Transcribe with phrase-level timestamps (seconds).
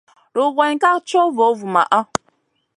[0.35, 1.99] Rugayn ká co vo vumaʼa.